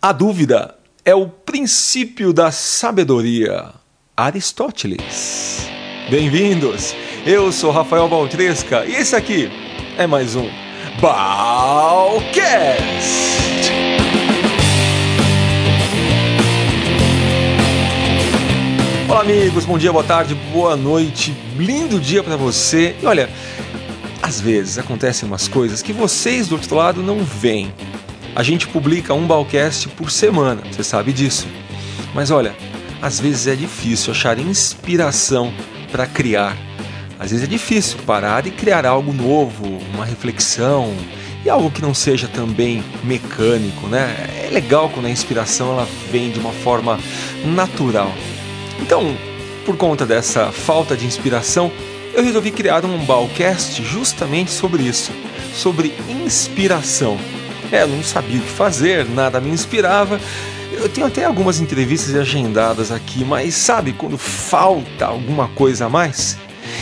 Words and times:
A 0.00 0.12
dúvida 0.12 0.76
é 1.04 1.12
o 1.12 1.26
princípio 1.26 2.32
da 2.32 2.52
sabedoria. 2.52 3.70
Aristóteles. 4.16 5.66
Bem-vindos! 6.08 6.94
Eu 7.26 7.50
sou 7.50 7.72
Rafael 7.72 8.08
Baltresca 8.08 8.84
e 8.86 8.94
esse 8.94 9.16
aqui 9.16 9.50
é 9.98 10.06
mais 10.06 10.36
um 10.36 10.48
Balcast! 11.00 12.78
Olá, 19.08 19.22
amigos, 19.22 19.64
bom 19.64 19.76
dia, 19.76 19.90
boa 19.90 20.04
tarde, 20.04 20.36
boa 20.52 20.76
noite, 20.76 21.36
lindo 21.56 21.98
dia 21.98 22.22
para 22.22 22.36
você. 22.36 22.94
E 23.02 23.06
olha, 23.06 23.28
às 24.22 24.40
vezes 24.40 24.78
acontecem 24.78 25.26
umas 25.26 25.48
coisas 25.48 25.82
que 25.82 25.92
vocês 25.92 26.46
do 26.46 26.54
outro 26.54 26.76
lado 26.76 27.02
não 27.02 27.18
veem. 27.24 27.74
A 28.34 28.42
gente 28.42 28.68
publica 28.68 29.14
um 29.14 29.26
Balcast 29.26 29.88
por 29.88 30.10
semana, 30.10 30.62
você 30.70 30.84
sabe 30.84 31.12
disso. 31.12 31.46
Mas 32.14 32.30
olha, 32.30 32.54
às 33.00 33.20
vezes 33.20 33.46
é 33.46 33.54
difícil 33.54 34.12
achar 34.12 34.38
inspiração 34.38 35.52
para 35.90 36.06
criar. 36.06 36.56
Às 37.18 37.30
vezes 37.30 37.44
é 37.44 37.48
difícil 37.48 37.98
parar 38.06 38.46
e 38.46 38.50
criar 38.50 38.86
algo 38.86 39.12
novo, 39.12 39.66
uma 39.92 40.04
reflexão 40.04 40.94
e 41.44 41.50
algo 41.50 41.70
que 41.70 41.82
não 41.82 41.94
seja 41.94 42.28
também 42.28 42.82
mecânico, 43.02 43.86
né? 43.88 44.14
É 44.44 44.50
legal 44.52 44.88
quando 44.88 45.06
a 45.06 45.10
inspiração 45.10 45.72
ela 45.72 45.88
vem 46.10 46.30
de 46.30 46.38
uma 46.38 46.52
forma 46.52 46.98
natural. 47.44 48.12
Então, 48.80 49.16
por 49.64 49.76
conta 49.76 50.06
dessa 50.06 50.52
falta 50.52 50.96
de 50.96 51.06
inspiração, 51.06 51.72
eu 52.14 52.22
resolvi 52.22 52.50
criar 52.50 52.84
um 52.84 52.98
Balcast 53.04 53.82
justamente 53.82 54.50
sobre 54.50 54.82
isso, 54.82 55.12
sobre 55.54 55.94
inspiração. 56.08 57.18
É, 57.70 57.86
não 57.86 58.02
sabia 58.02 58.40
o 58.40 58.42
que 58.42 58.50
fazer, 58.50 59.04
nada 59.08 59.40
me 59.40 59.50
inspirava. 59.50 60.20
Eu 60.72 60.88
tenho 60.88 61.06
até 61.06 61.24
algumas 61.24 61.60
entrevistas 61.60 62.14
agendadas 62.14 62.90
aqui, 62.92 63.24
mas 63.24 63.54
sabe 63.54 63.92
quando 63.92 64.16
falta 64.16 65.06
alguma 65.06 65.48
coisa 65.48 65.86
a 65.86 65.88
mais? 65.88 66.38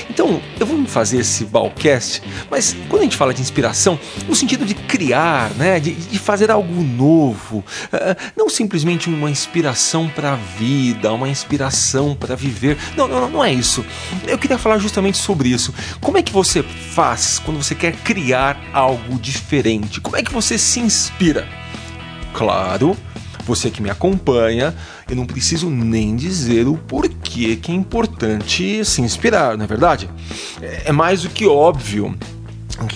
Então, 0.09 0.41
eu 0.59 0.67
vou 0.67 0.85
fazer 0.87 1.19
esse 1.19 1.45
balcast, 1.45 2.23
mas 2.51 2.77
quando 2.89 3.01
a 3.03 3.05
gente 3.05 3.17
fala 3.17 3.35
de 3.35 3.41
inspiração, 3.41 3.99
no 4.29 4.35
sentido 4.35 4.65
de 4.65 4.75
criar, 4.75 5.51
né, 5.51 5.81
de, 5.81 5.93
de 5.95 6.19
fazer 6.19 6.51
algo 6.51 6.83
novo, 6.83 7.59
uh, 7.59 8.33
não 8.37 8.49
simplesmente 8.49 9.09
uma 9.09 9.31
inspiração 9.31 10.09
para 10.09 10.33
a 10.33 10.37
vida, 10.37 11.13
uma 11.13 11.29
inspiração 11.29 12.15
para 12.15 12.35
viver. 12.35 12.77
Não, 12.97 13.07
não, 13.09 13.29
não 13.29 13.45
é 13.45 13.53
isso. 13.53 13.85
Eu 14.27 14.39
queria 14.39 14.59
falar 14.59 14.79
justamente 14.79 15.19
sobre 15.19 15.49
isso. 15.49 15.75
Como 16.01 16.19
é 16.19 16.23
que 16.23 16.33
você 16.33 16.63
faz 16.63 17.39
quando 17.39 17.63
você 17.63 17.75
quer 17.75 17.93
criar 17.93 18.61
algo 18.73 19.19
diferente? 19.19 20.01
Como 20.01 20.17
é 20.17 20.23
que 20.23 20.33
você 20.33 20.59
se 20.59 20.81
inspira? 20.81 21.47
Claro, 22.33 22.97
você 23.47 23.71
que 23.71 23.81
me 23.81 23.89
acompanha, 23.89 24.75
eu 25.09 25.17
não 25.17 25.25
preciso 25.25 25.71
nem 25.71 26.17
dizer 26.17 26.67
o 26.67 26.77
porquê 26.77 27.57
que 27.57 27.71
é 27.71 27.75
importante 27.75 28.85
se 28.85 29.01
inspirar, 29.01 29.57
não 29.57 29.65
é 29.65 29.69
verdade? 29.69 30.11
É 30.85 30.93
mais 30.93 31.23
do 31.23 31.31
que 31.31 31.47
óbvio 31.47 32.17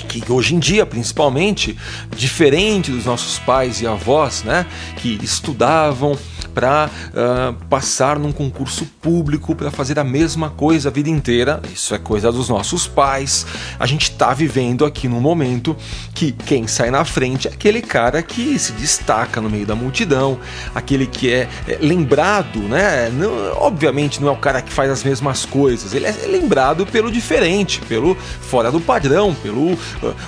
que 0.09 0.31
hoje 0.31 0.55
em 0.55 0.59
dia, 0.59 0.85
principalmente, 0.85 1.77
diferente 2.15 2.91
dos 2.91 3.07
nossos 3.07 3.39
pais 3.39 3.81
e 3.81 3.87
avós, 3.87 4.43
né, 4.43 4.67
que 4.97 5.19
estudavam, 5.23 6.19
para 6.55 6.87
uh, 6.87 7.19
ah, 7.21 7.55
passar 7.69 8.19
num 8.19 8.33
concurso 8.33 8.85
público 9.01 9.55
para 9.55 9.71
fazer 9.71 9.99
a 9.99 10.05
mesma 10.05 10.51
coisa 10.51 10.89
a 10.89 10.93
vida 10.93 11.09
inteira. 11.09 11.61
Isso 11.73 11.95
é 11.95 11.99
coisa 11.99 12.31
dos 12.31 12.49
nossos 12.49 12.87
pais. 12.87 13.47
A 13.79 13.87
gente 13.87 14.11
está 14.11 14.33
vivendo 14.35 14.85
aqui 14.85 15.09
num 15.09 15.21
momento 15.21 15.77
que 16.15 16.33
quem 16.33 16.67
sai 16.67 16.91
na 16.91 17.05
frente 17.05 17.49
é 17.49 17.51
aquele 17.51 17.81
cara 17.81 18.23
que 18.23 18.59
se 18.59 18.73
destaca 18.73 19.41
no 19.41 19.49
meio 19.49 19.67
da 19.67 19.75
multidão, 19.75 20.39
aquele 20.75 21.07
que 21.07 21.33
é, 21.33 21.49
é 21.67 21.79
lembrado, 21.81 22.59
né? 22.61 23.11
Não, 23.11 23.31
obviamente 23.57 24.21
não 24.21 24.29
é 24.29 24.33
o 24.33 24.37
cara 24.37 24.61
que 24.61 24.73
faz 24.73 24.91
as 24.91 25.05
mesmas 25.05 25.45
coisas, 25.45 25.95
ele 25.95 26.07
é 26.07 26.15
lembrado 26.27 26.87
pelo 26.87 27.11
diferente, 27.11 27.81
pelo 27.83 28.15
fora 28.15 28.71
do 28.71 28.81
padrão, 28.81 29.35
pelo 29.35 29.73
uh, 29.73 29.79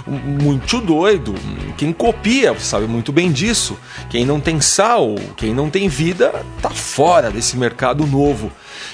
muito 0.07 0.81
doido. 0.81 1.35
Quem 1.77 1.93
copia 1.93 2.59
sabe 2.59 2.87
muito 2.87 3.13
bem 3.13 3.31
disso. 3.33 3.77
Quem 4.09 4.25
não 4.25 4.41
tem 4.41 4.61
sal, 4.61 5.15
quem 5.37 5.55
não 5.55 5.71
tem 5.71 5.89
vida 5.89 6.12
vida 6.13 6.45
tá 6.61 6.71
fora 6.71 7.31
desse 7.31 7.57
mercado 7.57 8.07
novo. 8.07 8.53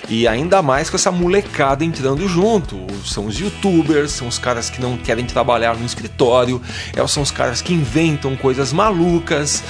E 0.09 0.29
ainda 0.29 0.62
mais 0.62 0.89
com 0.89 0.97
essa 0.97 1.11
molecada 1.11 1.84
entrando 1.84 2.29
junto. 2.29 2.87
São 3.05 3.27
os 3.27 3.39
youtubers, 3.39 4.12
são 4.12 4.29
os 4.29 4.39
caras 4.39 4.71
que 4.71 4.81
não 4.81 4.97
querem 4.97 5.27
trabalhar 5.27 5.77
no 5.77 5.84
escritório, 5.84 6.62
é, 6.95 7.06
são 7.06 7.23
os 7.23 7.31
caras 7.31 7.61
que 7.61 7.75
inventam 7.75 8.37
coisas 8.37 8.73
malucas. 8.73 9.62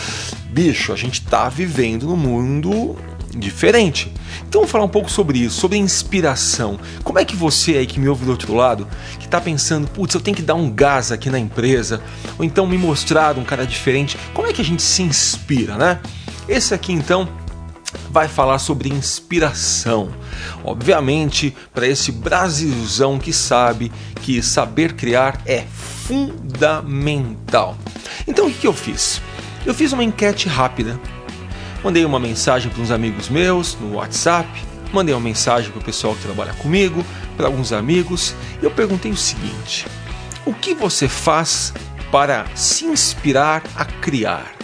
Bicho, 0.51 0.93
a 0.93 0.97
gente 0.97 1.23
tá 1.23 1.49
vivendo 1.49 2.07
num 2.07 2.17
mundo 2.17 2.97
diferente. 3.35 4.13
Então 4.49 4.61
vamos 4.61 4.71
falar 4.71 4.85
um 4.85 4.89
pouco 4.89 5.11
sobre 5.11 5.39
isso, 5.39 5.61
sobre 5.61 5.79
inspiração. 5.79 6.79
Como 7.03 7.19
é 7.19 7.25
que 7.25 7.37
você 7.37 7.73
aí 7.73 7.87
que 7.87 8.01
me 8.01 8.09
ouve 8.09 8.25
do 8.25 8.31
outro 8.31 8.55
lado, 8.55 8.87
que 9.19 9.27
está 9.27 9.41
pensando, 9.41 9.89
putz, 9.89 10.15
eu 10.15 10.21
tenho 10.21 10.37
que 10.37 10.43
dar 10.43 10.55
um 10.55 10.71
gás 10.71 11.13
aqui 11.13 11.31
na 11.31 11.39
empresa, 11.39 12.03
ou 12.39 12.45
então 12.45 12.67
me 12.67 12.79
mostrar 12.79 13.39
um 13.39 13.45
cara 13.45 13.67
diferente, 13.67 14.17
como 14.33 14.49
é 14.49 14.53
que 14.53 14.61
a 14.61 14.65
gente 14.65 14.83
se 14.83 15.03
inspira, 15.03 15.77
né? 15.77 16.01
Esse 16.49 16.73
aqui 16.73 16.93
então 16.93 17.29
vai 18.11 18.27
falar 18.27 18.59
sobre 18.59 18.89
inspiração. 18.89 20.11
Obviamente, 20.65 21.55
para 21.75 21.87
esse 21.87 22.11
Brasilzão 22.11 23.19
que 23.19 23.33
sabe 23.33 23.93
que 24.23 24.43
saber 24.43 24.95
criar 24.95 25.41
é 25.45 25.65
fundamental. 26.07 27.77
Então 28.27 28.47
o 28.47 28.53
que 28.53 28.67
eu 28.67 28.73
fiz? 28.73 29.21
Eu 29.67 29.75
fiz 29.75 29.93
uma 29.93 30.03
enquete 30.03 30.49
rápida. 30.49 30.99
Mandei 31.85 32.05
uma 32.05 32.19
mensagem 32.19 32.71
para 32.73 32.83
uns 32.83 32.91
amigos 32.91 33.29
meus 33.29 33.77
no 33.77 33.97
WhatsApp, 33.97 34.49
mandei 34.93 35.15
uma 35.15 35.21
mensagem 35.21 35.71
para 35.71 35.81
o 35.81 35.85
pessoal 35.85 36.15
que 36.15 36.23
trabalha 36.23 36.53
comigo, 36.55 37.05
para 37.37 37.47
alguns 37.47 37.73
amigos, 37.73 38.35
e 38.61 38.65
eu 38.65 38.71
perguntei 38.71 39.13
o 39.13 39.17
seguinte: 39.17 39.87
o 40.45 40.53
que 40.53 40.75
você 40.75 41.07
faz 41.07 41.73
para 42.11 42.47
se 42.57 42.87
inspirar 42.87 43.63
a 43.77 43.85
criar? 43.85 44.58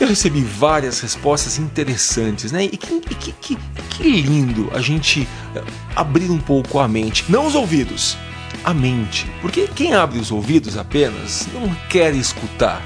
Eu 0.00 0.06
recebi 0.06 0.42
várias 0.42 1.00
respostas 1.00 1.58
interessantes, 1.58 2.52
né? 2.52 2.64
E 2.64 2.76
que, 2.76 3.00
que, 3.00 3.32
que, 3.32 3.58
que 3.90 4.02
lindo 4.02 4.70
a 4.72 4.80
gente 4.80 5.26
eh, 5.56 5.62
abrir 5.96 6.30
um 6.30 6.38
pouco 6.38 6.78
a 6.78 6.86
mente, 6.86 7.24
não 7.28 7.46
os 7.46 7.56
ouvidos, 7.56 8.16
a 8.62 8.72
mente. 8.72 9.26
Porque 9.40 9.66
quem 9.66 9.94
abre 9.94 10.20
os 10.20 10.30
ouvidos 10.30 10.76
apenas 10.76 11.48
não 11.52 11.74
quer 11.88 12.14
escutar, 12.14 12.80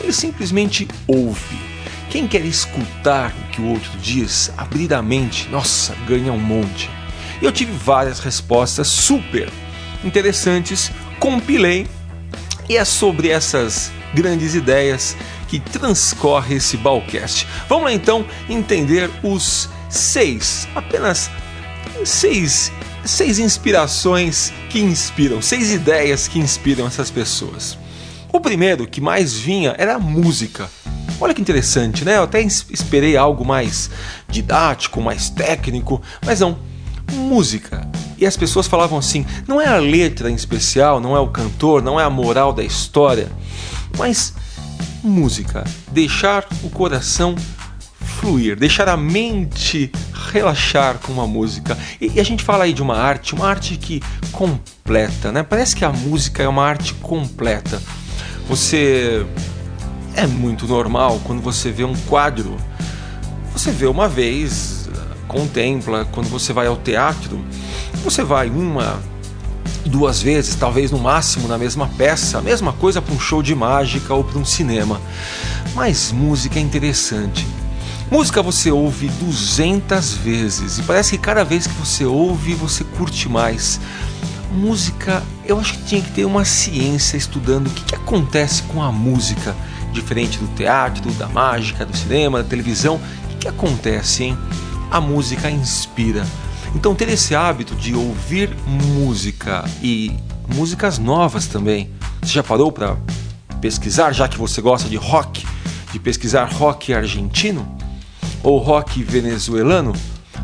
ele 0.00 0.12
simplesmente 0.12 0.86
ouve. 1.08 1.58
Quem 2.08 2.28
quer 2.28 2.44
escutar 2.44 3.32
o 3.32 3.50
que 3.50 3.60
o 3.60 3.66
outro 3.66 3.90
diz, 4.00 4.52
abrir 4.56 4.94
a 4.94 5.02
mente, 5.02 5.48
nossa, 5.48 5.96
ganha 6.06 6.32
um 6.32 6.38
monte. 6.38 6.88
Eu 7.40 7.50
tive 7.50 7.72
várias 7.72 8.20
respostas 8.20 8.86
super 8.86 9.48
interessantes, 10.04 10.92
compilei 11.18 11.88
e 12.68 12.76
é 12.76 12.84
sobre 12.84 13.30
essas 13.30 13.90
grandes 14.14 14.54
ideias 14.54 15.16
que 15.52 15.60
transcorre 15.60 16.54
esse 16.54 16.78
Balcast. 16.78 17.46
Vamos 17.68 17.84
lá 17.84 17.92
então 17.92 18.24
entender 18.48 19.10
os 19.22 19.68
seis, 19.90 20.66
apenas 20.74 21.30
seis, 22.06 22.72
seis 23.04 23.38
inspirações 23.38 24.50
que 24.70 24.80
inspiram, 24.80 25.42
seis 25.42 25.70
ideias 25.70 26.26
que 26.26 26.38
inspiram 26.38 26.86
essas 26.86 27.10
pessoas. 27.10 27.76
O 28.32 28.40
primeiro 28.40 28.86
que 28.86 28.98
mais 28.98 29.34
vinha 29.34 29.74
era 29.76 29.96
a 29.96 29.98
música. 29.98 30.70
Olha 31.20 31.34
que 31.34 31.42
interessante, 31.42 32.02
né? 32.02 32.16
Eu 32.16 32.22
até 32.22 32.40
esperei 32.40 33.14
algo 33.14 33.44
mais 33.44 33.90
didático, 34.30 35.02
mais 35.02 35.28
técnico, 35.28 36.00
mas 36.24 36.40
não. 36.40 36.58
Música. 37.12 37.86
E 38.16 38.24
as 38.24 38.38
pessoas 38.38 38.66
falavam 38.66 38.96
assim: 38.96 39.26
não 39.46 39.60
é 39.60 39.66
a 39.66 39.76
letra 39.76 40.30
em 40.30 40.34
especial, 40.34 40.98
não 40.98 41.14
é 41.14 41.20
o 41.20 41.28
cantor, 41.28 41.82
não 41.82 42.00
é 42.00 42.04
a 42.04 42.10
moral 42.10 42.54
da 42.54 42.64
história, 42.64 43.30
mas 43.98 44.32
música, 45.02 45.64
deixar 45.90 46.46
o 46.62 46.70
coração 46.70 47.34
fluir, 48.20 48.56
deixar 48.56 48.88
a 48.88 48.96
mente 48.96 49.90
relaxar 50.30 50.98
com 50.98 51.12
uma 51.12 51.26
música. 51.26 51.76
E, 52.00 52.20
a 52.20 52.22
gente 52.22 52.44
fala 52.44 52.64
aí 52.64 52.72
de 52.72 52.82
uma 52.82 52.96
arte, 52.96 53.34
uma 53.34 53.48
arte 53.48 53.76
que 53.76 54.00
completa, 54.30 55.32
né? 55.32 55.42
Parece 55.42 55.74
que 55.74 55.84
a 55.84 55.92
música 55.92 56.42
é 56.42 56.48
uma 56.48 56.64
arte 56.64 56.94
completa. 56.94 57.82
Você 58.48 59.26
é 60.14 60.26
muito 60.26 60.66
normal 60.66 61.20
quando 61.24 61.40
você 61.40 61.70
vê 61.70 61.84
um 61.84 61.94
quadro, 62.06 62.56
você 63.52 63.70
vê 63.70 63.86
uma 63.86 64.08
vez, 64.08 64.88
contempla, 65.26 66.04
quando 66.06 66.28
você 66.28 66.52
vai 66.52 66.66
ao 66.66 66.76
teatro, 66.76 67.44
você 68.04 68.22
vai 68.22 68.48
uma, 68.50 69.02
duas 69.88 70.22
vezes, 70.22 70.54
talvez 70.54 70.90
no 70.90 70.98
máximo 70.98 71.48
na 71.48 71.58
mesma 71.58 71.88
peça, 71.88 72.38
a 72.38 72.42
mesma 72.42 72.72
coisa 72.72 73.02
para 73.02 73.14
um 73.14 73.20
show 73.20 73.42
de 73.42 73.54
mágica 73.54 74.14
ou 74.14 74.24
para 74.24 74.38
um 74.38 74.44
cinema. 74.44 75.00
Mas 75.74 76.12
música 76.12 76.58
é 76.58 76.62
interessante. 76.62 77.46
Música 78.10 78.42
você 78.42 78.70
ouve 78.70 79.08
200 79.08 80.14
vezes 80.16 80.78
e 80.78 80.82
parece 80.82 81.12
que 81.12 81.18
cada 81.18 81.44
vez 81.44 81.66
que 81.66 81.74
você 81.74 82.04
ouve 82.04 82.54
você 82.54 82.84
curte 82.84 83.28
mais. 83.28 83.80
Música, 84.52 85.22
eu 85.46 85.58
acho 85.58 85.74
que 85.74 85.84
tinha 85.84 86.02
que 86.02 86.10
ter 86.10 86.24
uma 86.26 86.44
ciência 86.44 87.16
estudando 87.16 87.68
o 87.68 87.70
que, 87.70 87.84
que 87.84 87.94
acontece 87.94 88.62
com 88.64 88.82
a 88.82 88.92
música 88.92 89.56
Diferente 89.92 90.38
do 90.38 90.48
teatro, 90.54 91.10
da 91.12 91.28
mágica, 91.28 91.84
do 91.84 91.94
cinema, 91.94 92.42
da 92.42 92.48
televisão, 92.48 92.98
o 93.30 93.36
que 93.36 93.46
acontece, 93.46 94.24
hein? 94.24 94.38
A 94.90 95.00
música 95.00 95.50
inspira. 95.50 96.26
Então, 96.74 96.94
ter 96.94 97.08
esse 97.08 97.34
hábito 97.34 97.74
de 97.74 97.94
ouvir 97.94 98.50
música 98.66 99.64
e 99.82 100.16
músicas 100.54 100.98
novas 100.98 101.46
também. 101.46 101.90
Você 102.22 102.32
já 102.32 102.42
parou 102.42 102.72
para 102.72 102.96
pesquisar, 103.60 104.12
já 104.12 104.26
que 104.28 104.38
você 104.38 104.60
gosta 104.60 104.88
de 104.88 104.96
rock, 104.96 105.46
de 105.92 105.98
pesquisar 105.98 106.44
rock 106.44 106.92
argentino 106.92 107.66
ou 108.42 108.58
rock 108.58 109.02
venezuelano? 109.02 109.92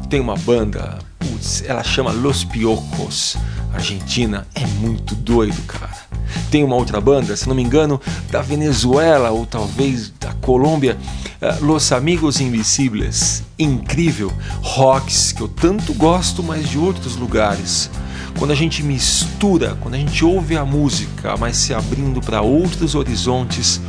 Tem 0.08 0.20
uma 0.20 0.36
banda, 0.36 0.98
putz, 1.18 1.62
ela 1.66 1.82
chama 1.82 2.12
Los 2.12 2.44
Piocos, 2.44 3.36
Argentina. 3.74 4.46
É 4.54 4.66
muito 4.66 5.14
doido, 5.14 5.60
cara. 5.66 6.07
Tem 6.50 6.64
uma 6.64 6.76
outra 6.76 7.00
banda, 7.00 7.36
se 7.36 7.48
não 7.48 7.54
me 7.54 7.62
engano, 7.62 8.00
da 8.30 8.40
Venezuela 8.40 9.30
ou 9.30 9.46
talvez 9.46 10.12
da 10.20 10.32
Colômbia, 10.34 10.96
uh, 11.40 11.64
Los 11.64 11.92
Amigos 11.92 12.40
Invisibles. 12.40 13.42
Incrível. 13.58 14.32
Rocks 14.62 15.32
que 15.32 15.40
eu 15.40 15.48
tanto 15.48 15.92
gosto, 15.94 16.42
mas 16.42 16.68
de 16.68 16.78
outros 16.78 17.16
lugares. 17.16 17.90
Quando 18.38 18.52
a 18.52 18.54
gente 18.54 18.82
mistura, 18.82 19.76
quando 19.80 19.94
a 19.94 19.98
gente 19.98 20.24
ouve 20.24 20.56
a 20.56 20.64
música, 20.64 21.36
mas 21.36 21.56
se 21.56 21.74
abrindo 21.74 22.20
para 22.20 22.40
outros 22.40 22.94
horizontes, 22.94 23.80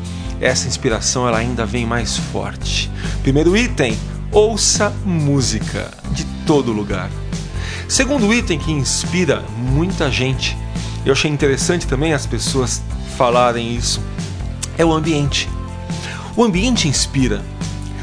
essa 0.42 0.68
inspiração 0.68 1.28
ela 1.28 1.38
ainda 1.38 1.66
vem 1.66 1.86
mais 1.86 2.18
forte. 2.18 2.90
Primeiro 3.22 3.56
item, 3.56 3.98
ouça 4.32 4.92
música 5.06 5.92
de 6.12 6.24
todo 6.46 6.72
lugar. 6.72 7.10
Segundo 7.88 8.34
item 8.34 8.58
que 8.60 8.72
inspira 8.72 9.44
muita 9.58 10.12
gente, 10.12 10.58
eu 11.06 11.14
achei 11.14 11.32
interessante 11.32 11.88
também 11.88 12.14
as 12.14 12.26
pessoas 12.26 12.82
falarem 13.18 13.76
isso, 13.76 14.02
é 14.78 14.86
o 14.86 14.94
ambiente. 14.94 15.50
O 16.36 16.44
ambiente 16.44 16.88
inspira. 16.88 17.44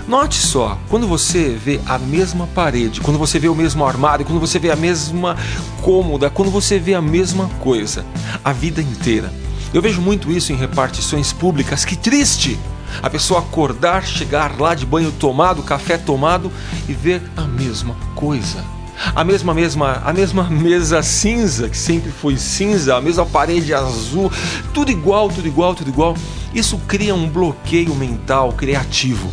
Note 0.06 0.36
só, 0.36 0.78
quando 0.88 1.06
você 1.06 1.48
vê 1.48 1.80
a 1.84 1.98
mesma 1.98 2.46
parede, 2.48 3.00
quando 3.00 3.18
você 3.18 3.38
vê 3.38 3.48
o 3.48 3.54
mesmo 3.54 3.84
armário, 3.84 4.24
quando 4.24 4.38
você 4.38 4.58
vê 4.58 4.70
a 4.70 4.76
mesma 4.76 5.36
cômoda, 5.82 6.30
quando 6.30 6.50
você 6.50 6.78
vê 6.78 6.94
a 6.94 7.02
mesma 7.02 7.48
coisa, 7.60 8.06
a 8.44 8.52
vida 8.52 8.80
inteira. 8.80 9.32
Eu 9.74 9.82
vejo 9.82 10.00
muito 10.00 10.30
isso 10.30 10.52
em 10.52 10.56
repartições 10.56 11.32
públicas, 11.32 11.84
que 11.84 11.96
triste! 11.96 12.58
A 13.02 13.10
pessoa 13.10 13.40
acordar, 13.40 14.06
chegar 14.06 14.58
lá 14.58 14.74
de 14.74 14.86
banho 14.86 15.10
tomado, 15.10 15.62
café 15.62 15.98
tomado 15.98 16.52
e 16.88 16.92
ver 16.92 17.20
a 17.36 17.42
mesma 17.42 17.96
coisa. 18.14 18.75
A 19.14 19.24
mesma 19.24 19.54
mesma, 19.54 20.02
a 20.04 20.12
mesma 20.12 20.44
mesa 20.44 21.02
cinza 21.02 21.68
que 21.68 21.76
sempre 21.76 22.10
foi 22.10 22.36
cinza, 22.36 22.96
a 22.96 23.00
mesma 23.00 23.26
parede 23.26 23.74
azul, 23.74 24.30
tudo 24.72 24.90
igual, 24.90 25.28
tudo 25.28 25.46
igual, 25.46 25.74
tudo 25.74 25.90
igual. 25.90 26.16
Isso 26.54 26.78
cria 26.88 27.14
um 27.14 27.28
bloqueio 27.28 27.94
mental 27.94 28.52
criativo 28.52 29.30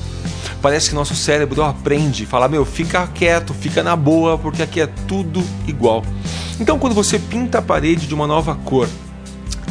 parece 0.63 0.89
que 0.89 0.95
nosso 0.95 1.13
cérebro 1.13 1.61
aprende, 1.61 2.25
fala, 2.25 2.47
meu, 2.47 2.63
fica 2.63 3.05
quieto, 3.05 3.53
fica 3.53 3.83
na 3.83 3.97
boa, 3.97 4.37
porque 4.37 4.63
aqui 4.63 4.79
é 4.79 4.87
tudo 4.87 5.43
igual. 5.67 6.01
Então, 6.57 6.79
quando 6.79 6.93
você 6.93 7.19
pinta 7.19 7.57
a 7.57 7.61
parede 7.61 8.07
de 8.07 8.13
uma 8.13 8.25
nova 8.25 8.55
cor, 8.55 8.87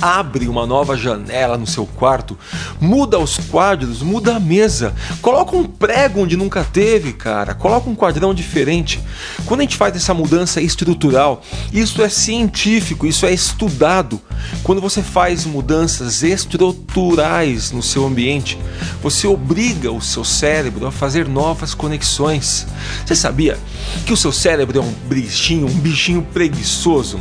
abre 0.03 0.49
uma 0.49 0.67
nova 0.67 0.97
janela 0.97 1.57
no 1.57 1.67
seu 1.67 1.87
quarto, 1.87 2.37
muda 2.81 3.21
os 3.21 3.39
quadros, 3.39 4.03
muda 4.03 4.35
a 4.35 4.41
mesa, 4.41 4.93
coloca 5.23 5.57
um 5.57 5.63
prego 5.63 6.21
onde 6.21 6.37
nunca 6.37 6.65
teve, 6.65 7.13
cara, 7.13 7.55
coloca 7.55 7.89
um 7.89 7.95
quadrão 7.95 8.35
diferente. 8.35 9.01
Quando 9.47 9.61
a 9.61 9.63
gente 9.63 9.77
faz 9.77 9.95
essa 9.95 10.13
mudança 10.13 10.61
estrutural, 10.61 11.41
isso 11.73 12.03
é 12.03 12.09
científico, 12.09 13.07
isso 13.07 13.25
é 13.25 13.33
estudado. 13.33 14.21
Quando 14.65 14.81
você 14.81 15.03
faz 15.03 15.47
mudanças 15.47 16.25
estruturais 16.25 17.71
no 17.71 17.83
seu 17.83 18.05
ambiente, 18.05 18.59
você 19.01 19.29
obriga 19.29 19.93
o 19.93 20.01
seu 20.01 20.25
cérebro 20.25 20.85
a 20.85 20.91
fazer 20.91 21.29
novas 21.29 21.75
conexões. 21.75 22.67
Você 23.07 23.15
sabia 23.15 23.57
que 24.05 24.13
o 24.13 24.17
seu 24.17 24.33
cérebro 24.33 24.79
é 24.79 24.83
um 24.83 24.93
bichinho, 25.09 25.67
um 25.67 25.79
bichinho 25.79 26.23
preguiçoso? 26.33 27.21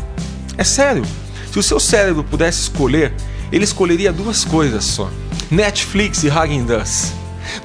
É 0.57 0.63
sério. 0.63 1.03
Se 1.51 1.59
o 1.59 1.63
seu 1.63 1.81
cérebro 1.81 2.23
pudesse 2.23 2.61
escolher, 2.61 3.13
ele 3.51 3.65
escolheria 3.65 4.13
duas 4.13 4.45
coisas 4.45 4.85
só: 4.85 5.11
Netflix 5.49 6.23
e 6.23 6.29
Hagen 6.29 6.63
Dazs. 6.63 7.13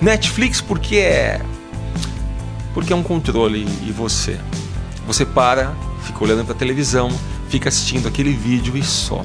Netflix 0.01 0.61
porque 0.61 0.97
é 0.97 1.41
porque 2.75 2.93
é 2.93 2.97
um 2.97 3.03
controle 3.03 3.67
e 3.87 3.93
você 3.93 4.39
você 5.07 5.25
para, 5.25 5.73
fica 6.03 6.25
olhando 6.25 6.45
para 6.45 6.55
a 6.55 6.59
televisão, 6.59 7.11
fica 7.49 7.69
assistindo 7.69 8.09
aquele 8.09 8.33
vídeo 8.33 8.77
e 8.77 8.83
só. 8.83 9.25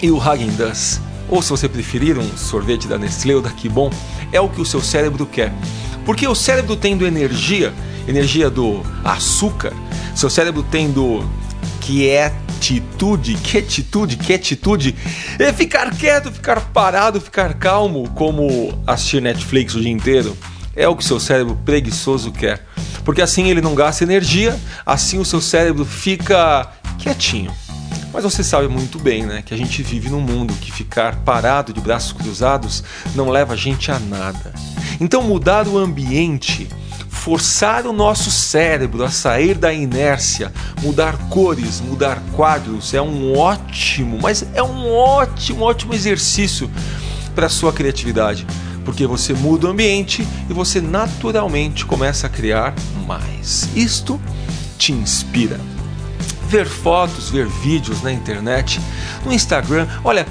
E 0.00 0.12
o 0.12 0.20
Hagen 0.20 0.50
Dazs, 0.52 1.00
ou 1.28 1.42
se 1.42 1.50
você 1.50 1.68
preferir 1.68 2.16
um 2.16 2.36
sorvete 2.36 2.86
da 2.86 2.96
Nestlé 2.96 3.34
ou 3.34 3.42
da 3.42 3.50
Kibon, 3.50 3.90
é 4.30 4.40
o 4.40 4.48
que 4.48 4.60
o 4.60 4.64
seu 4.64 4.80
cérebro 4.80 5.26
quer. 5.26 5.52
Porque 6.04 6.26
o 6.26 6.36
cérebro 6.36 6.76
tendo 6.76 7.04
energia, 7.04 7.74
energia 8.06 8.48
do 8.48 8.80
açúcar, 9.02 9.72
seu 10.14 10.30
cérebro 10.30 10.64
tendo 10.70 11.28
quietitude, 12.62 13.34
quietitude, 13.34 14.16
quietitude, 14.16 14.94
é 15.36 15.52
ficar 15.52 15.90
quieto, 15.90 16.30
ficar 16.30 16.60
parado, 16.60 17.20
ficar 17.20 17.54
calmo, 17.54 18.08
como 18.10 18.80
assistir 18.86 19.20
Netflix 19.20 19.74
o 19.74 19.80
dia 19.80 19.90
inteiro. 19.90 20.36
É 20.76 20.86
o 20.86 20.94
que 20.94 21.04
seu 21.04 21.18
cérebro 21.18 21.58
preguiçoso 21.64 22.30
quer. 22.30 22.64
Porque 23.04 23.20
assim 23.20 23.50
ele 23.50 23.60
não 23.60 23.74
gasta 23.74 24.04
energia, 24.04 24.58
assim 24.86 25.18
o 25.18 25.24
seu 25.24 25.40
cérebro 25.40 25.84
fica 25.84 26.70
quietinho. 26.98 27.52
Mas 28.12 28.22
você 28.22 28.44
sabe 28.44 28.68
muito 28.68 28.98
bem, 28.98 29.26
né, 29.26 29.42
que 29.44 29.52
a 29.52 29.56
gente 29.56 29.82
vive 29.82 30.08
num 30.08 30.20
mundo 30.20 30.54
que 30.60 30.70
ficar 30.70 31.16
parado 31.16 31.72
de 31.72 31.80
braços 31.80 32.12
cruzados 32.12 32.84
não 33.14 33.28
leva 33.28 33.54
a 33.54 33.56
gente 33.56 33.90
a 33.90 33.98
nada. 33.98 34.52
Então 35.00 35.22
mudar 35.22 35.66
o 35.66 35.76
ambiente 35.76 36.68
forçar 37.22 37.86
o 37.86 37.92
nosso 37.92 38.32
cérebro 38.32 39.04
a 39.04 39.08
sair 39.08 39.54
da 39.54 39.72
inércia, 39.72 40.52
mudar 40.82 41.16
cores, 41.28 41.80
mudar 41.80 42.20
quadros, 42.34 42.94
é 42.94 43.00
um 43.00 43.38
ótimo, 43.38 44.18
mas 44.20 44.44
é 44.54 44.60
um 44.60 44.92
ótimo, 44.92 45.64
ótimo 45.64 45.94
exercício 45.94 46.68
para 47.32 47.46
a 47.46 47.48
sua 47.48 47.72
criatividade, 47.72 48.44
porque 48.84 49.06
você 49.06 49.32
muda 49.34 49.68
o 49.68 49.70
ambiente 49.70 50.26
e 50.50 50.52
você 50.52 50.80
naturalmente 50.80 51.86
começa 51.86 52.26
a 52.26 52.30
criar 52.30 52.74
mais. 53.06 53.68
Isto 53.76 54.20
te 54.76 54.92
inspira. 54.92 55.60
Ver 56.48 56.66
fotos, 56.66 57.30
ver 57.30 57.46
vídeos 57.46 58.02
na 58.02 58.12
internet, 58.12 58.80
no 59.24 59.32
Instagram, 59.32 59.86
olha, 60.02 60.26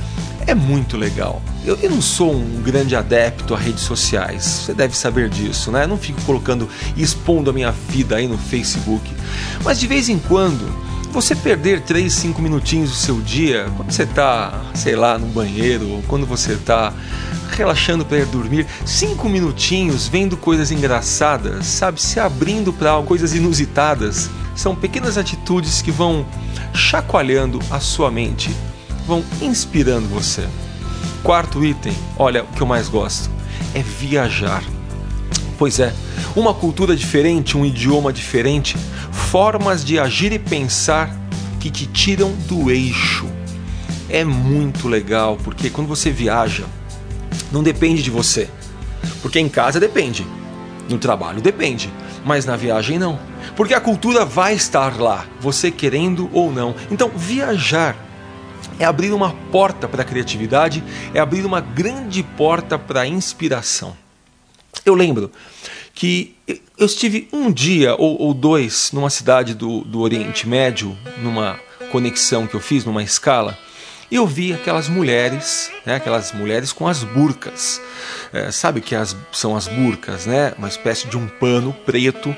é 0.47 0.55
muito 0.55 0.97
legal. 0.97 1.41
Eu, 1.63 1.77
eu, 1.81 1.89
não 1.89 2.01
sou 2.01 2.33
um 2.33 2.61
grande 2.61 2.95
adepto 2.95 3.53
a 3.53 3.57
redes 3.57 3.83
sociais, 3.83 4.43
você 4.43 4.73
deve 4.73 4.95
saber 4.95 5.29
disso, 5.29 5.71
né? 5.71 5.83
Eu 5.83 5.87
não 5.87 5.97
fico 5.97 6.21
colocando 6.21 6.67
e 6.95 7.01
expondo 7.01 7.49
a 7.49 7.53
minha 7.53 7.71
vida 7.71 8.15
aí 8.15 8.27
no 8.27 8.37
Facebook. 8.37 9.13
Mas 9.63 9.79
de 9.79 9.87
vez 9.87 10.09
em 10.09 10.17
quando, 10.17 10.67
você 11.11 11.35
perder 11.35 11.81
3, 11.81 12.11
5 12.11 12.41
minutinhos 12.41 12.89
do 12.89 12.95
seu 12.95 13.21
dia, 13.21 13.69
quando 13.75 13.91
você 13.91 14.03
está, 14.03 14.61
sei 14.73 14.95
lá, 14.95 15.17
no 15.17 15.27
banheiro, 15.27 15.89
ou 15.89 16.01
quando 16.03 16.25
você 16.25 16.53
está 16.53 16.93
relaxando 17.51 18.05
para 18.05 18.19
ir 18.19 18.25
dormir, 18.27 18.65
5 18.85 19.27
minutinhos 19.27 20.07
vendo 20.07 20.37
coisas 20.37 20.71
engraçadas, 20.71 21.65
sabe? 21.65 22.01
Se 22.01 22.19
abrindo 22.19 22.71
para 22.71 23.01
coisas 23.03 23.33
inusitadas. 23.33 24.29
São 24.55 24.75
pequenas 24.75 25.17
atitudes 25.17 25.81
que 25.81 25.91
vão 25.91 26.25
chacoalhando 26.73 27.59
a 27.69 27.79
sua 27.79 28.09
mente, 28.09 28.55
vão 29.05 29.23
inspirando 29.41 30.07
você. 30.07 30.47
Quarto 31.23 31.63
item, 31.63 31.93
olha 32.17 32.43
o 32.43 32.47
que 32.47 32.61
eu 32.61 32.67
mais 32.67 32.89
gosto, 32.89 33.29
é 33.73 33.81
viajar. 33.81 34.63
Pois 35.57 35.79
é, 35.79 35.93
uma 36.35 36.53
cultura 36.53 36.95
diferente, 36.95 37.57
um 37.57 37.65
idioma 37.65 38.11
diferente, 38.11 38.75
formas 39.11 39.85
de 39.85 39.99
agir 39.99 40.31
e 40.33 40.39
pensar 40.39 41.15
que 41.59 41.69
te 41.69 41.85
tiram 41.85 42.31
do 42.47 42.71
eixo. 42.71 43.27
É 44.09 44.23
muito 44.23 44.87
legal, 44.87 45.37
porque 45.43 45.69
quando 45.69 45.87
você 45.87 46.09
viaja, 46.09 46.65
não 47.51 47.61
depende 47.61 48.01
de 48.01 48.09
você. 48.09 48.49
Porque 49.21 49.39
em 49.39 49.47
casa 49.47 49.79
depende, 49.79 50.25
no 50.89 50.97
trabalho 50.97 51.41
depende, 51.41 51.89
mas 52.25 52.45
na 52.45 52.55
viagem 52.55 52.97
não. 52.97 53.19
Porque 53.55 53.73
a 53.73 53.79
cultura 53.79 54.25
vai 54.25 54.55
estar 54.55 54.99
lá, 54.99 55.25
você 55.39 55.69
querendo 55.69 56.29
ou 56.33 56.51
não. 56.51 56.75
Então, 56.89 57.09
viajar 57.15 57.95
é 58.81 58.85
abrir 58.85 59.13
uma 59.13 59.31
porta 59.51 59.87
para 59.87 60.01
a 60.01 60.05
criatividade, 60.05 60.83
é 61.13 61.19
abrir 61.19 61.45
uma 61.45 61.61
grande 61.61 62.23
porta 62.23 62.79
para 62.79 63.01
a 63.01 63.07
inspiração. 63.07 63.95
Eu 64.83 64.95
lembro 64.95 65.31
que 65.93 66.35
eu 66.47 66.87
estive 66.87 67.27
um 67.31 67.51
dia 67.51 67.93
ou, 67.95 68.19
ou 68.19 68.33
dois 68.33 68.91
numa 68.91 69.11
cidade 69.11 69.53
do, 69.53 69.81
do 69.81 69.99
Oriente 69.99 70.49
Médio, 70.49 70.97
numa 71.21 71.59
conexão 71.91 72.47
que 72.47 72.55
eu 72.55 72.59
fiz, 72.59 72.83
numa 72.83 73.03
escala, 73.03 73.55
e 74.09 74.15
eu 74.15 74.25
vi 74.25 74.51
aquelas 74.51 74.89
mulheres, 74.89 75.71
né, 75.85 75.95
aquelas 75.95 76.31
mulheres 76.31 76.73
com 76.73 76.87
as 76.87 77.03
burcas. 77.03 77.79
É, 78.33 78.49
sabe 78.51 78.79
o 78.79 78.83
que 78.83 78.95
as, 78.95 79.15
são 79.31 79.55
as 79.55 79.67
burcas, 79.67 80.25
né? 80.25 80.53
Uma 80.57 80.67
espécie 80.67 81.07
de 81.07 81.15
um 81.15 81.27
pano 81.27 81.71
preto 81.85 82.35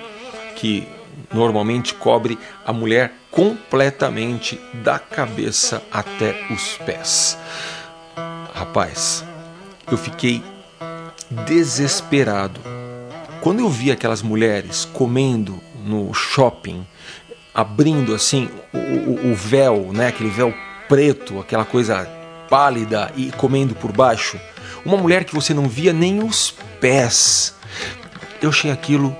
que 0.57 0.85
normalmente 1.33 1.93
cobre 1.95 2.37
a 2.65 2.71
mulher 2.71 3.13
completamente 3.31 4.59
da 4.73 4.99
cabeça 4.99 5.81
até 5.91 6.45
os 6.51 6.77
pés. 6.85 7.37
Rapaz, 8.53 9.25
eu 9.91 9.97
fiquei 9.97 10.43
desesperado. 11.29 12.61
Quando 13.41 13.59
eu 13.59 13.69
vi 13.69 13.91
aquelas 13.91 14.21
mulheres 14.21 14.85
comendo 14.85 15.59
no 15.83 16.13
shopping, 16.13 16.85
abrindo 17.53 18.13
assim 18.13 18.49
o, 18.71 18.77
o, 18.77 19.31
o 19.31 19.35
véu, 19.35 19.91
né, 19.91 20.07
aquele 20.07 20.29
véu 20.29 20.53
preto, 20.87 21.39
aquela 21.39 21.65
coisa 21.65 22.05
pálida 22.49 23.11
e 23.15 23.31
comendo 23.31 23.75
por 23.75 23.91
baixo, 23.91 24.39
uma 24.85 24.97
mulher 24.97 25.23
que 25.23 25.33
você 25.33 25.53
não 25.53 25.67
via 25.67 25.91
nem 25.91 26.23
os 26.23 26.53
pés. 26.79 27.55
Eu 28.41 28.49
achei 28.49 28.71
aquilo 28.71 29.15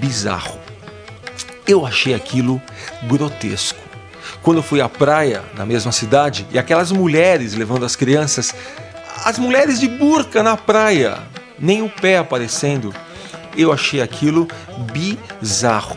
bizarro. 0.00 0.63
Eu 1.66 1.86
achei 1.86 2.14
aquilo 2.14 2.60
grotesco. 3.04 3.82
Quando 4.42 4.58
eu 4.58 4.62
fui 4.62 4.80
à 4.80 4.88
praia, 4.88 5.42
na 5.54 5.64
mesma 5.64 5.92
cidade, 5.92 6.46
e 6.50 6.58
aquelas 6.58 6.92
mulheres 6.92 7.54
levando 7.54 7.84
as 7.84 7.96
crianças, 7.96 8.54
as 9.24 9.38
mulheres 9.38 9.80
de 9.80 9.88
burca 9.88 10.42
na 10.42 10.56
praia, 10.56 11.18
nem 11.58 11.82
o 11.82 11.88
pé 11.88 12.18
aparecendo, 12.18 12.94
eu 13.56 13.72
achei 13.72 14.02
aquilo 14.02 14.46
bizarro. 14.92 15.96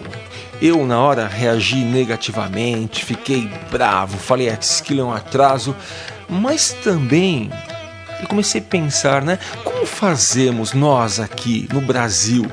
Eu, 0.61 0.85
na 0.85 0.99
hora, 0.99 1.27
reagi 1.27 1.83
negativamente, 1.83 3.03
fiquei 3.03 3.49
bravo, 3.69 4.17
falei, 4.17 4.49
ah, 4.49 4.53
aquilo 4.53 5.01
é 5.01 5.03
um 5.03 5.13
atraso, 5.13 5.75
mas 6.27 6.71
também 6.83 7.51
eu 8.21 8.27
comecei 8.27 8.61
a 8.61 8.63
pensar, 8.63 9.21
né? 9.21 9.37
Como 9.63 9.85
fazemos 9.85 10.73
nós 10.73 11.19
aqui 11.19 11.67
no 11.71 11.81
Brasil 11.81 12.49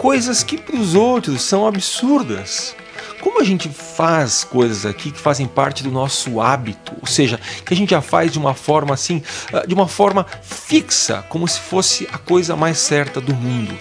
coisas 0.00 0.42
que 0.42 0.56
para 0.56 0.76
os 0.76 0.94
outros 0.94 1.42
são 1.42 1.66
absurdas? 1.66 2.74
Como 3.20 3.38
a 3.38 3.44
gente 3.44 3.68
faz 3.68 4.44
coisas 4.44 4.86
aqui 4.86 5.10
que 5.10 5.20
fazem 5.20 5.46
parte 5.46 5.82
do 5.82 5.90
nosso 5.90 6.40
hábito, 6.40 6.94
ou 6.98 7.06
seja, 7.06 7.38
que 7.66 7.74
a 7.74 7.76
gente 7.76 7.90
já 7.90 8.00
faz 8.00 8.32
de 8.32 8.38
uma 8.38 8.54
forma 8.54 8.94
assim, 8.94 9.22
ah, 9.52 9.66
de 9.66 9.74
uma 9.74 9.86
forma 9.86 10.26
fixa, 10.40 11.22
como 11.28 11.46
se 11.46 11.60
fosse 11.60 12.08
a 12.10 12.16
coisa 12.16 12.56
mais 12.56 12.78
certa 12.78 13.20
do 13.20 13.34
mundo. 13.34 13.78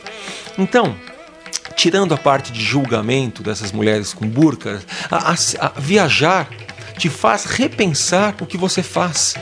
Então, 0.58 0.94
tirando 1.78 2.14
a 2.14 2.18
parte 2.18 2.52
de 2.52 2.62
julgamento 2.62 3.42
dessas 3.42 3.72
mulheres 3.72 4.14
com 4.14 4.28
burcas, 4.28 4.86
a, 5.10 5.32
a, 5.32 5.36
a 5.68 5.80
viajar 5.80 6.50
te 6.98 7.08
faz 7.08 7.46
repensar 7.46 8.36
o 8.42 8.46
que 8.46 8.58
você 8.58 8.84
faz. 8.84 9.36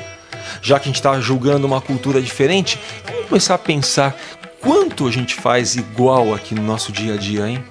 Já 0.62 0.78
que 0.80 0.84
a 0.84 0.90
gente 0.90 0.98
está 0.98 1.20
julgando 1.20 1.66
uma 1.66 1.82
cultura 1.82 2.22
diferente, 2.22 2.80
vamos 3.04 3.30
começar 3.30 3.56
a 3.56 3.60
pensar 3.60 4.16
quanto 4.68 5.08
a 5.08 5.12
gente 5.12 5.34
faz 5.34 5.78
igual 5.78 6.34
aqui 6.34 6.54
no 6.54 6.62
nosso 6.62 6.92
dia 6.92 7.14
a 7.14 7.18
dia, 7.18 7.48
hein? 7.48 7.64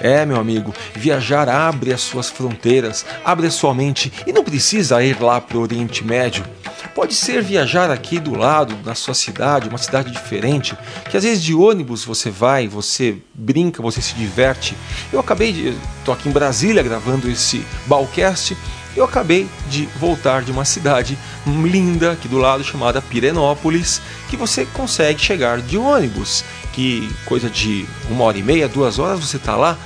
É, 0.00 0.26
meu 0.26 0.36
amigo, 0.36 0.74
viajar 0.96 1.48
abre 1.48 1.92
as 1.92 2.00
suas 2.00 2.28
fronteiras, 2.28 3.06
abre 3.24 3.46
a 3.46 3.50
sua 3.52 3.72
mente 3.72 4.12
e 4.26 4.32
não 4.32 4.42
precisa 4.42 5.00
ir 5.00 5.22
lá 5.22 5.40
para 5.40 5.56
o 5.56 5.60
Oriente 5.60 6.04
Médio. 6.04 6.44
Pode 6.92 7.14
ser 7.14 7.40
viajar 7.40 7.88
aqui 7.88 8.18
do 8.18 8.36
lado, 8.36 8.76
na 8.84 8.96
sua 8.96 9.14
cidade, 9.14 9.68
uma 9.68 9.78
cidade 9.78 10.10
diferente, 10.10 10.76
que 11.08 11.16
às 11.16 11.22
vezes 11.22 11.40
de 11.40 11.54
ônibus 11.54 12.04
você 12.04 12.30
vai, 12.30 12.66
você 12.66 13.18
brinca, 13.32 13.80
você 13.80 14.02
se 14.02 14.14
diverte. 14.14 14.74
Eu 15.12 15.20
acabei 15.20 15.52
de. 15.52 15.68
estou 15.98 16.12
aqui 16.12 16.28
em 16.28 16.32
Brasília 16.32 16.82
gravando 16.82 17.30
esse 17.30 17.64
Balcast. 17.86 18.56
Eu 18.96 19.04
acabei 19.04 19.48
de 19.68 19.86
voltar 19.98 20.42
de 20.42 20.50
uma 20.50 20.64
cidade 20.64 21.16
linda 21.46 22.12
aqui 22.12 22.26
do 22.26 22.38
lado 22.38 22.64
chamada 22.64 23.00
Pirenópolis, 23.00 24.00
que 24.28 24.36
você 24.36 24.66
consegue 24.66 25.20
chegar 25.20 25.60
de 25.60 25.78
ônibus 25.78 26.44
que 26.72 27.10
coisa 27.24 27.50
de 27.50 27.86
uma 28.08 28.24
hora 28.24 28.38
e 28.38 28.42
meia, 28.42 28.68
duas 28.68 28.98
horas 28.98 29.20
você 29.20 29.36
está 29.36 29.56
lá, 29.56 29.76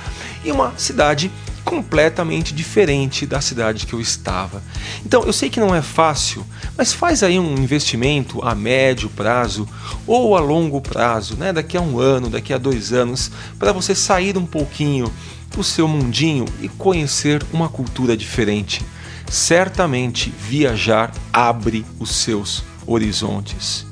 em 0.43 0.51
uma 0.51 0.73
cidade 0.77 1.31
completamente 1.63 2.53
diferente 2.53 3.25
da 3.25 3.41
cidade 3.41 3.87
que 3.87 3.93
eu 3.93 3.99
estava. 3.99 4.61
Então 5.03 5.23
eu 5.23 5.33
sei 5.33 5.49
que 5.49 5.59
não 5.59 5.73
é 5.73 5.81
fácil, 5.81 6.45
mas 6.77 6.93
faz 6.93 7.23
aí 7.23 7.39
um 7.39 7.55
investimento 7.55 8.39
a 8.45 8.53
médio 8.53 9.09
prazo 9.09 9.67
ou 10.05 10.37
a 10.37 10.39
longo 10.39 10.79
prazo, 10.79 11.35
né? 11.35 11.51
daqui 11.51 11.75
a 11.75 11.81
um 11.81 11.99
ano, 11.99 12.29
daqui 12.29 12.53
a 12.53 12.57
dois 12.59 12.93
anos, 12.93 13.31
para 13.57 13.71
você 13.71 13.95
sair 13.95 14.37
um 14.37 14.45
pouquinho 14.45 15.11
do 15.55 15.63
seu 15.63 15.87
mundinho 15.87 16.45
e 16.61 16.67
conhecer 16.67 17.43
uma 17.51 17.67
cultura 17.67 18.15
diferente. 18.15 18.85
Certamente 19.29 20.29
viajar 20.29 21.11
abre 21.33 21.85
os 21.99 22.11
seus 22.11 22.63
horizontes. 22.85 23.85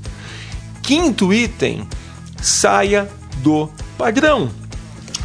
Quinto 0.82 1.34
item 1.34 1.88
saia 2.42 3.10
do 3.38 3.70
padrão. 3.98 4.52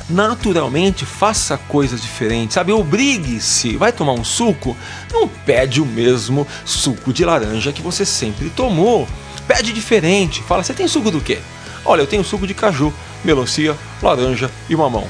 Naturalmente, 0.08 1.04
faça 1.04 1.58
coisas 1.58 2.00
diferentes, 2.00 2.54
sabe? 2.54 2.72
Obrigue-se. 2.72 3.76
Vai 3.76 3.92
tomar 3.92 4.12
um 4.12 4.24
suco? 4.24 4.74
Não 5.12 5.28
pede 5.28 5.82
o 5.82 5.86
mesmo 5.86 6.46
suco 6.64 7.12
de 7.12 7.24
laranja 7.24 7.72
que 7.72 7.82
você 7.82 8.06
sempre 8.06 8.48
tomou. 8.50 9.06
Pede 9.46 9.72
diferente. 9.72 10.42
Fala, 10.42 10.62
você 10.62 10.72
tem 10.72 10.88
suco 10.88 11.10
do 11.10 11.20
quê? 11.20 11.38
Olha, 11.84 12.02
eu 12.02 12.06
tenho 12.06 12.24
suco 12.24 12.46
de 12.46 12.54
caju, 12.54 12.92
melancia, 13.24 13.76
laranja 14.02 14.50
e 14.68 14.76
mamão. 14.76 15.06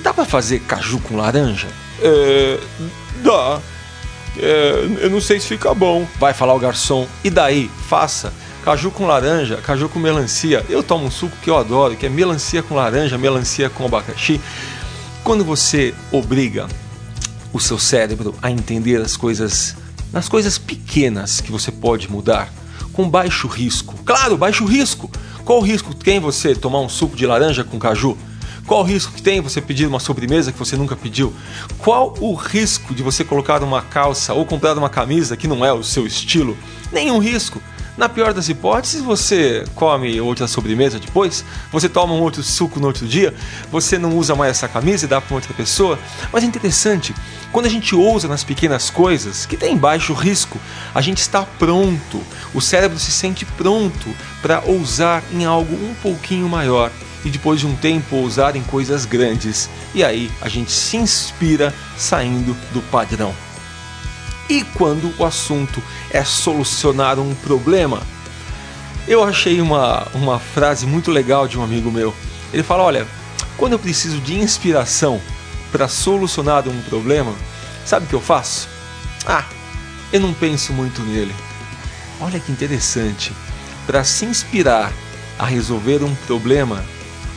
Dá 0.00 0.14
para 0.14 0.24
fazer 0.24 0.60
caju 0.60 0.98
com 1.00 1.16
laranja? 1.16 1.68
É. 2.00 2.58
dá. 3.22 3.60
É, 4.40 5.04
eu 5.04 5.10
não 5.10 5.20
sei 5.20 5.40
se 5.40 5.46
fica 5.46 5.72
bom. 5.74 6.06
Vai 6.18 6.32
falar 6.32 6.54
o 6.54 6.58
garçom. 6.58 7.06
E 7.24 7.30
daí? 7.30 7.70
Faça 7.88 8.32
caju 8.68 8.90
com 8.90 9.06
laranja, 9.06 9.56
caju 9.56 9.88
com 9.88 9.98
melancia. 9.98 10.62
Eu 10.68 10.82
tomo 10.82 11.06
um 11.06 11.10
suco 11.10 11.34
que 11.42 11.48
eu 11.48 11.56
adoro, 11.56 11.96
que 11.96 12.04
é 12.04 12.08
melancia 12.10 12.62
com 12.62 12.74
laranja, 12.74 13.16
melancia 13.16 13.70
com 13.70 13.86
abacaxi. 13.86 14.38
Quando 15.24 15.42
você 15.42 15.94
obriga 16.12 16.68
o 17.50 17.58
seu 17.58 17.78
cérebro 17.78 18.34
a 18.42 18.50
entender 18.50 19.00
as 19.00 19.16
coisas, 19.16 19.74
nas 20.12 20.28
coisas 20.28 20.58
pequenas 20.58 21.40
que 21.40 21.50
você 21.50 21.72
pode 21.72 22.10
mudar, 22.10 22.52
com 22.92 23.08
baixo 23.08 23.46
risco. 23.46 23.94
Claro, 24.04 24.36
baixo 24.36 24.66
risco. 24.66 25.10
Qual 25.46 25.60
o 25.60 25.62
risco 25.62 25.94
que 25.94 26.04
tem 26.04 26.20
você 26.20 26.54
tomar 26.54 26.80
um 26.80 26.88
suco 26.90 27.16
de 27.16 27.24
laranja 27.24 27.64
com 27.64 27.78
caju? 27.78 28.18
Qual 28.68 28.82
o 28.82 28.84
risco 28.84 29.14
que 29.14 29.22
tem 29.22 29.40
você 29.40 29.62
pedir 29.62 29.86
uma 29.86 29.98
sobremesa 29.98 30.52
que 30.52 30.58
você 30.58 30.76
nunca 30.76 30.94
pediu? 30.94 31.32
Qual 31.78 32.12
o 32.20 32.34
risco 32.34 32.94
de 32.94 33.02
você 33.02 33.24
colocar 33.24 33.62
uma 33.62 33.80
calça 33.80 34.34
ou 34.34 34.44
comprar 34.44 34.76
uma 34.76 34.90
camisa 34.90 35.38
que 35.38 35.48
não 35.48 35.64
é 35.64 35.72
o 35.72 35.82
seu 35.82 36.06
estilo? 36.06 36.54
Nenhum 36.92 37.18
risco. 37.18 37.62
Na 37.96 38.10
pior 38.10 38.34
das 38.34 38.50
hipóteses, 38.50 39.00
você 39.00 39.64
come 39.74 40.20
outra 40.20 40.46
sobremesa 40.46 40.98
depois, 40.98 41.46
você 41.72 41.88
toma 41.88 42.12
um 42.12 42.20
outro 42.20 42.42
suco 42.42 42.78
no 42.78 42.88
outro 42.88 43.08
dia, 43.08 43.34
você 43.72 43.96
não 43.96 44.14
usa 44.14 44.34
mais 44.34 44.50
essa 44.50 44.68
camisa 44.68 45.06
e 45.06 45.08
dá 45.08 45.18
para 45.18 45.34
outra 45.34 45.54
pessoa. 45.54 45.98
Mas 46.30 46.44
é 46.44 46.46
interessante, 46.46 47.14
quando 47.50 47.64
a 47.64 47.70
gente 47.70 47.94
ousa 47.94 48.28
nas 48.28 48.44
pequenas 48.44 48.90
coisas, 48.90 49.46
que 49.46 49.56
tem 49.56 49.78
baixo 49.78 50.12
risco, 50.12 50.60
a 50.94 51.00
gente 51.00 51.22
está 51.22 51.42
pronto, 51.42 52.20
o 52.52 52.60
cérebro 52.60 52.98
se 52.98 53.10
sente 53.10 53.46
pronto 53.46 54.14
para 54.42 54.60
ousar 54.66 55.22
em 55.32 55.46
algo 55.46 55.74
um 55.74 55.94
pouquinho 56.02 56.46
maior 56.50 56.92
e 57.28 57.30
depois 57.30 57.60
de 57.60 57.66
um 57.66 57.76
tempo 57.76 58.16
ousar 58.16 58.56
em 58.56 58.62
coisas 58.62 59.04
grandes. 59.04 59.68
E 59.94 60.02
aí 60.02 60.30
a 60.40 60.48
gente 60.48 60.72
se 60.72 60.96
inspira 60.96 61.74
saindo 61.96 62.56
do 62.72 62.80
padrão. 62.90 63.34
E 64.48 64.64
quando 64.74 65.14
o 65.18 65.24
assunto 65.26 65.82
é 66.10 66.24
solucionar 66.24 67.18
um 67.18 67.34
problema, 67.34 68.00
eu 69.06 69.22
achei 69.22 69.60
uma, 69.60 70.08
uma 70.14 70.38
frase 70.38 70.86
muito 70.86 71.10
legal 71.10 71.46
de 71.46 71.58
um 71.58 71.62
amigo 71.62 71.90
meu. 71.90 72.14
Ele 72.50 72.62
fala: 72.62 72.82
Olha, 72.82 73.06
quando 73.58 73.74
eu 73.74 73.78
preciso 73.78 74.18
de 74.20 74.38
inspiração 74.38 75.20
para 75.70 75.86
solucionar 75.86 76.66
um 76.66 76.80
problema, 76.82 77.34
sabe 77.84 78.06
o 78.06 78.08
que 78.08 78.14
eu 78.14 78.22
faço? 78.22 78.68
Ah, 79.26 79.44
eu 80.10 80.20
não 80.20 80.32
penso 80.32 80.72
muito 80.72 81.02
nele. 81.02 81.34
Olha 82.20 82.40
que 82.40 82.50
interessante. 82.50 83.32
Para 83.86 84.02
se 84.02 84.24
inspirar 84.24 84.90
a 85.38 85.44
resolver 85.44 86.02
um 86.02 86.14
problema, 86.26 86.82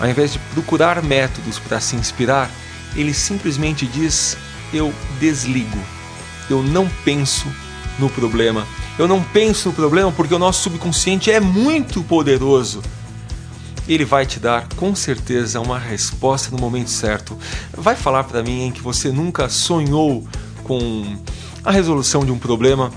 ao 0.02 0.10
invés 0.10 0.34
de 0.34 0.40
procurar 0.54 1.02
métodos 1.04 1.60
para 1.60 1.80
se 1.80 1.96
inspirar, 1.96 2.50
ele 2.96 3.14
simplesmente 3.14 3.86
diz: 3.86 4.36
Eu 4.74 4.94
desligo 5.20 5.80
eu 6.52 6.62
não 6.62 6.88
penso 7.04 7.48
no 7.98 8.10
problema. 8.10 8.68
Eu 8.98 9.08
não 9.08 9.24
penso 9.24 9.70
no 9.70 9.76
problema 9.76 10.12
porque 10.12 10.34
o 10.34 10.40
nosso 10.40 10.64
subconsciente 10.64 11.32
é 11.32 11.40
muito 11.40 12.04
poderoso. 12.04 12.82
Ele 13.88 14.06
vai 14.06 14.26
te 14.26 14.40
dar 14.40 14.68
com 14.76 14.94
certeza 14.94 15.60
uma 15.60 15.80
resposta 15.80 16.52
no 16.52 16.58
momento 16.58 16.90
certo. 16.90 17.38
Vai 17.74 17.96
falar 17.96 18.26
para 18.26 18.44
mim 18.44 18.68
em 18.68 18.72
que 18.72 18.82
você 18.82 19.12
nunca 19.12 19.50
sonhou 19.50 20.28
com 20.64 21.18
a 21.64 21.72
resolução 21.72 22.26
de 22.26 22.32
um 22.32 22.38
problema 22.38 22.92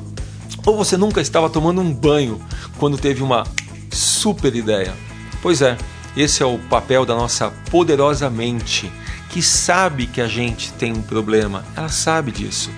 ou 0.67 0.77
você 0.77 0.97
nunca 0.97 1.21
estava 1.21 1.51
tomando 1.51 1.81
um 1.81 1.93
banho 1.93 2.41
quando 2.79 2.99
teve 2.99 3.23
uma 3.23 3.45
super 3.91 4.55
ideia. 4.55 4.95
Pois 5.43 5.61
é, 5.61 5.77
esse 6.17 6.43
é 6.43 6.47
o 6.47 6.59
papel 6.59 7.05
da 7.05 7.15
nossa 7.15 7.51
poderosa 7.71 8.31
mente, 8.31 8.93
que 9.31 9.43
sabe 9.43 10.07
que 10.07 10.21
a 10.21 10.29
gente 10.29 10.73
tem 10.75 10.93
um 10.93 11.03
problema. 11.03 11.65
Ela 11.77 11.89
sabe 11.89 12.31
disso 12.31 12.71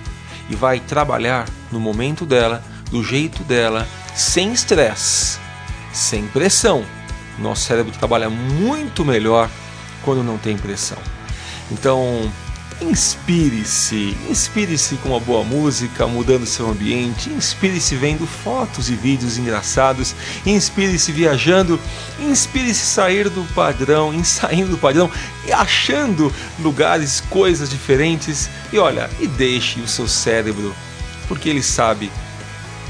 e 0.49 0.55
vai 0.55 0.79
trabalhar 0.79 1.47
no 1.71 1.79
momento 1.79 2.25
dela, 2.25 2.63
do 2.89 3.03
jeito 3.03 3.43
dela, 3.43 3.87
sem 4.15 4.53
estresse, 4.53 5.39
sem 5.93 6.25
pressão. 6.27 6.83
Nosso 7.37 7.65
cérebro 7.65 7.91
trabalha 7.91 8.29
muito 8.29 9.05
melhor 9.05 9.49
quando 10.03 10.23
não 10.23 10.37
tem 10.37 10.57
pressão. 10.57 10.97
Então, 11.71 12.31
Inspire-se, 12.79 14.15
inspire-se 14.29 14.97
com 14.97 15.09
uma 15.09 15.19
boa 15.19 15.43
música, 15.43 16.05
mudando 16.05 16.45
seu 16.45 16.69
ambiente, 16.69 17.27
inspire-se 17.27 17.95
vendo 17.95 18.27
fotos 18.27 18.87
e 18.87 18.93
vídeos 18.93 19.35
engraçados, 19.35 20.13
inspire-se 20.45 21.11
viajando, 21.11 21.79
inspire-se 22.19 22.85
sair 22.85 23.29
do 23.29 23.43
padrão, 23.55 24.13
em 24.13 24.23
saindo 24.23 24.71
do 24.71 24.77
padrão 24.77 25.09
e 25.47 25.51
achando 25.51 26.31
lugares, 26.59 27.19
coisas 27.31 27.67
diferentes. 27.67 28.47
E 28.71 28.77
olha, 28.77 29.09
e 29.19 29.25
deixe 29.25 29.79
o 29.79 29.87
seu 29.87 30.07
cérebro, 30.07 30.75
porque 31.27 31.49
ele 31.49 31.63
sabe 31.63 32.11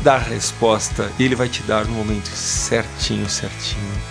dar 0.04 0.18
resposta 0.18 1.10
e 1.18 1.24
ele 1.24 1.36
vai 1.36 1.48
te 1.48 1.64
dar 1.64 1.86
no 1.86 1.94
momento 1.94 2.28
certinho, 2.28 3.30
certinho. 3.30 4.02